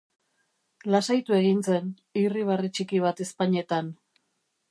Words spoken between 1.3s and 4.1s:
egin zen, irribarre txiki bat ezpainetan.